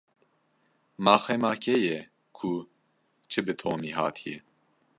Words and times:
Ma 1.03 1.13
xema 1.23 1.51
kê 1.63 1.75
ye 1.85 1.97
ku 2.37 2.49
çi 3.29 3.39
bi 3.45 3.53
Tomî 3.59 3.91
hatiye? 3.97 4.37